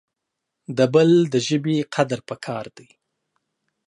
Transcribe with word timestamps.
د 0.77 0.79
بل 0.93 1.09
دژبي 1.35 1.77
قدر 1.95 2.19
پکار 2.29 2.65
د 2.75 2.79